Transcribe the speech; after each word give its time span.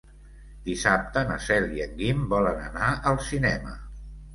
Dissabte 0.69 1.23
na 1.29 1.37
Cel 1.49 1.69
i 1.77 1.85
en 1.87 1.95
Guim 2.03 2.27
volen 2.35 2.67
anar 2.73 2.93
al 3.15 3.25
cinema. 3.33 3.83